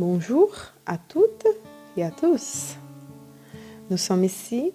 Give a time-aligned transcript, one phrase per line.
[0.00, 0.50] Bonjour
[0.86, 1.46] à toutes
[1.94, 2.76] et à tous.
[3.90, 4.72] Nous sommes ici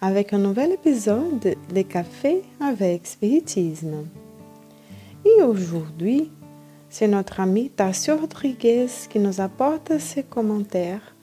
[0.00, 4.06] avec un nouvel épisode de Café avec Spiritisme.
[5.26, 6.30] Et aujourd'hui,
[6.88, 11.14] c'est notre ami Tassio Rodriguez qui nous apporte ses commentaires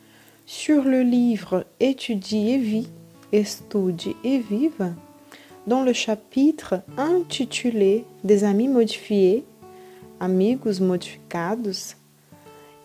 [0.46, 2.90] sur le livre Étudier et vie,
[3.32, 4.94] Estudie et vive,
[5.66, 9.44] dans le chapitre intitulé Des amis modifiés,
[10.20, 11.99] Amigos modificados.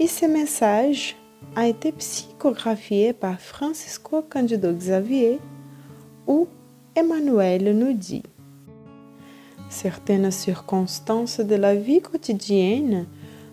[0.04, 1.16] Et ce message
[1.56, 5.38] a été psychographié par Francisco Candido Xavier,
[6.26, 6.46] où
[6.95, 8.22] Emmanuel nous dit
[9.70, 13.06] Certaines circonstances de la vie quotidienne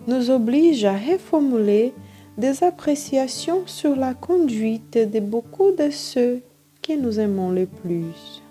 [0.07, 1.93] nous obligent à reformuler
[2.37, 6.41] des appréciations sur la conduite de beaucoup de ceux
[6.81, 8.43] que nous aimons le plus.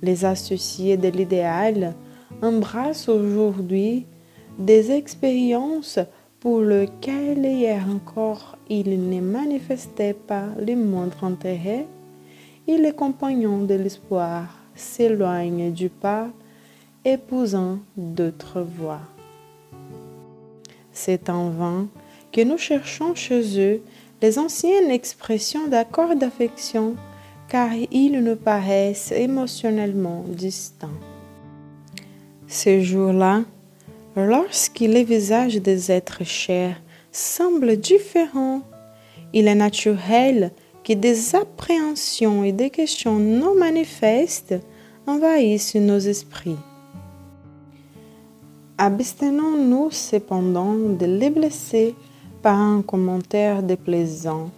[0.00, 1.96] Les associés de l'idéal
[2.40, 4.06] embrassent aujourd'hui
[4.60, 5.98] des expériences
[6.42, 11.86] pour lesquelles hier encore ils ne manifestaient pas le moindre intérêt
[12.66, 16.26] et les compagnons de l'espoir s'éloignent du pas,
[17.04, 19.06] épousant d'autres voies.
[20.92, 21.86] C'est en vain
[22.32, 23.80] que nous cherchons chez eux
[24.20, 26.96] les anciennes expressions d'accord d'affection,
[27.46, 30.98] car ils nous paraissent émotionnellement distants.
[32.48, 33.42] Ces jours-là,
[34.16, 38.62] lorsque les visages des êtres chers semblent différents,
[39.32, 40.52] il est naturel
[40.84, 44.54] que des appréhensions et des questions non manifestes
[45.06, 46.56] envahissent nos esprits.
[48.78, 51.94] Abstenons-nous cependant de les blesser
[52.42, 54.50] par un commentaire déplaisant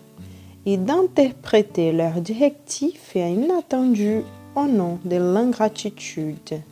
[0.64, 4.22] et d'interpréter leurs directifs inattendus
[4.56, 6.62] au nom de l'ingratitude.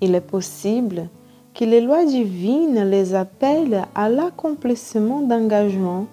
[0.00, 1.08] Il est possible
[1.54, 6.06] que les lois divines les appellent à l'accomplissement d'engagements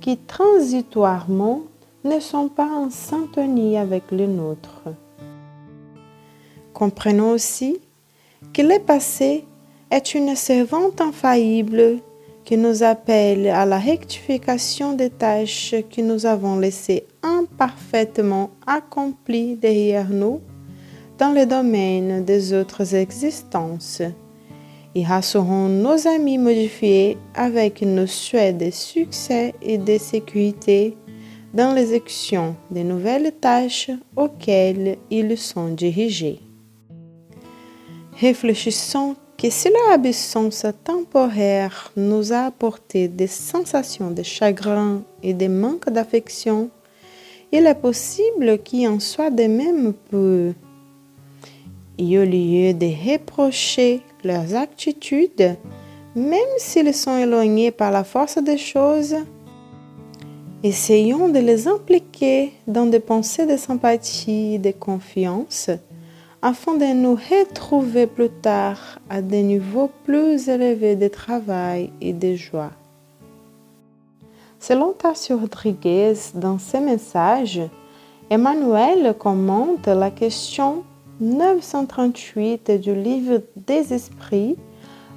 [0.00, 1.62] qui transitoirement
[2.04, 4.84] ne sont pas en syntonie avec les nôtres.
[6.72, 7.78] Comprenons aussi
[8.52, 9.44] que le passé
[9.90, 11.98] est une servante infaillible
[12.44, 20.08] qui nous appelle à la rectification des tâches que nous avons laissées imparfaitement accomplies derrière
[20.08, 20.40] nous
[21.20, 24.00] dans le domaine des autres existences
[24.94, 30.96] et rassurons nos amis modifiés avec nos souhaits de succès et de sécurité
[31.52, 36.40] dans l'exécution des nouvelles tâches auxquelles ils sont dirigés.
[38.18, 45.48] Réfléchissons que si leur absence temporaire nous a apporté des sensations de chagrin et de
[45.48, 46.70] manque d'affection,
[47.52, 50.54] il est possible qu'il en soit de même pour.
[52.02, 55.54] Et au lieu de reprocher leurs attitudes,
[56.16, 59.16] même s'ils sont éloignés par la force des choses,
[60.62, 65.68] essayons de les impliquer dans des pensées de sympathie de confiance
[66.40, 72.34] afin de nous retrouver plus tard à des niveaux plus élevés de travail et de
[72.34, 72.70] joie.
[74.58, 77.60] Selon Tassio Rodriguez, dans ses messages,
[78.30, 80.82] Emmanuel commente la question
[81.20, 84.56] 938 du livre des esprits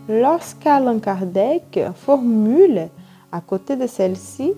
[0.09, 2.89] lorsqu'Alain Kardec formule
[3.31, 4.51] à côté de celle-ci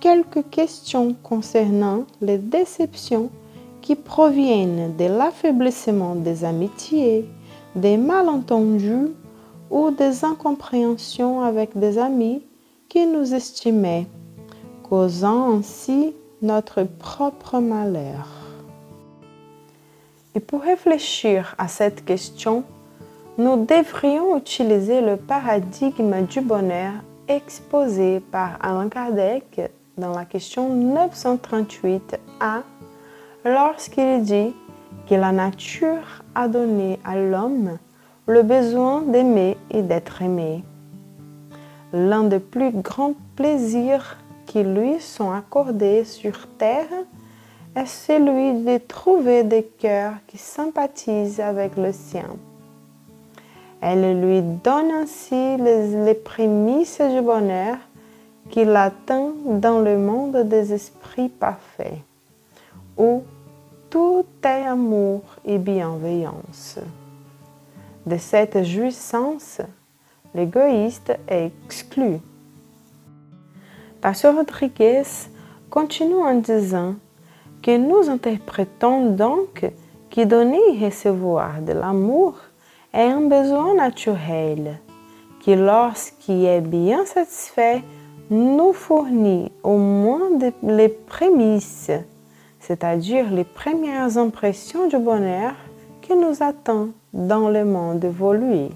[0.00, 3.28] quelques questions concernant les déceptions
[3.82, 7.28] qui proviennent de l'affaiblissement des amitiés,
[7.76, 9.12] des malentendus
[9.70, 12.42] ou des incompréhensions avec des amis
[12.88, 14.06] qui nous estimaient,
[14.82, 18.39] causant ainsi notre propre malheur.
[20.36, 22.62] Et pour réfléchir à cette question,
[23.36, 26.92] nous devrions utiliser le paradigme du bonheur
[27.26, 29.60] exposé par Alain Kardec
[29.98, 32.62] dans la question 938A
[33.44, 34.54] lorsqu'il dit
[35.08, 37.78] que la nature a donné à l'homme
[38.26, 40.62] le besoin d'aimer et d'être aimé.
[41.92, 44.16] L'un des plus grands plaisirs
[44.46, 46.86] qui lui sont accordés sur terre
[47.76, 52.36] est celui de trouver des cœurs qui sympathisent avec le sien.
[53.80, 57.76] Elle lui donne ainsi les, les prémices du bonheur
[58.50, 61.98] qu'il atteint dans le monde des esprits parfaits
[62.96, 63.22] où
[63.88, 66.78] tout est amour et bienveillance.
[68.06, 69.60] De cette jouissance,
[70.34, 72.18] l'égoïste est exclu.
[74.00, 75.02] Pasteur Rodriguez
[75.70, 76.94] continue en disant
[77.62, 79.70] que nous interprétons donc
[80.10, 82.34] que donner et recevoir de l'amour
[82.92, 84.78] est un besoin naturel,
[85.40, 87.82] qui lorsqu'il est bien satisfait,
[88.30, 90.30] nous fournit au moins
[90.62, 91.90] les prémices,
[92.60, 95.52] c'est-à-dire les premières impressions du bonheur
[96.00, 98.70] qui nous attend dans le monde évolué.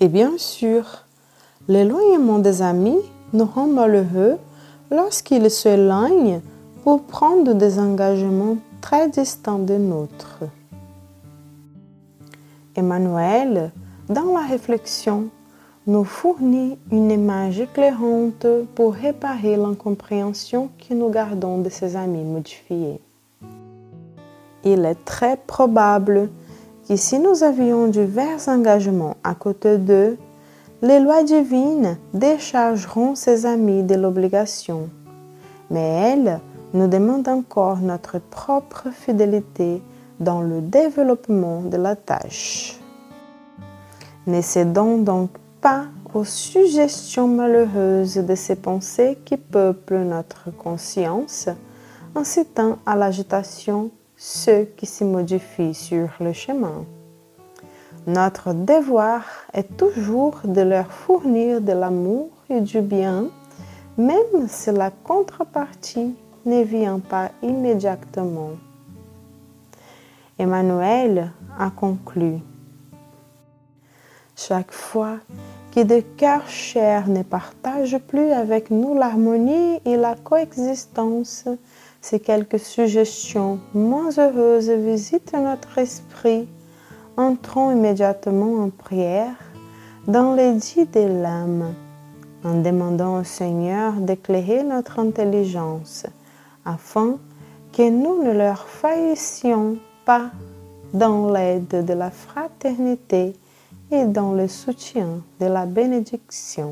[0.00, 1.04] Et bien sûr,
[1.68, 2.98] l'éloignement des amis
[3.32, 4.38] nous rend malheureux
[4.90, 6.40] lorsqu'ils s'éloignent
[6.82, 10.40] pour prendre des engagements très distants des nôtres.
[12.74, 13.70] Emmanuel,
[14.08, 15.28] dans la réflexion,
[15.86, 23.00] nous fournit une image éclairante pour réparer l'incompréhension que nous gardons de ses amis modifiés.
[24.64, 26.30] Il est très probable
[26.88, 30.16] que si nous avions divers engagements à côté d'eux,
[30.82, 34.88] les lois divines déchargeront ses amis de l'obligation.
[35.70, 36.40] Mais elles
[36.74, 39.82] nous demandent encore notre propre fidélité
[40.20, 42.78] dans le développement de la tâche.
[44.26, 45.30] Ne cédons donc
[45.60, 45.84] pas
[46.14, 51.48] aux suggestions malheureuses de ces pensées qui peuplent notre conscience,
[52.14, 56.84] incitant à l'agitation ceux qui se modifient sur le chemin.
[58.06, 59.22] Notre devoir
[59.52, 63.26] est toujours de leur fournir de l'amour et du bien,
[63.96, 68.52] même si la contrepartie ne vient pas immédiatement.
[70.38, 72.38] Emmanuel a conclu.
[74.36, 75.18] Chaque fois
[75.74, 81.46] que des cœurs chers ne partagent plus avec nous l'harmonie et la coexistence,
[82.00, 86.48] si quelques suggestions moins heureuses visitent notre esprit,
[87.16, 89.36] entrons immédiatement en prière
[90.08, 91.74] dans les dits de l'âme,
[92.44, 96.06] en demandant au Seigneur d'éclairer notre intelligence,
[96.64, 97.18] afin
[97.72, 100.30] que nous ne leur faillissions pas
[100.92, 103.34] dans l'aide de la fraternité
[103.90, 106.70] et dans le soutien de la bénédiction.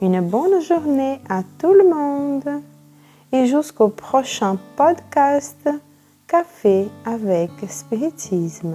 [0.00, 2.62] Une bonne journée à tout le monde
[3.32, 5.68] et jusqu'au prochain podcast
[6.26, 8.74] Café avec Spiritisme.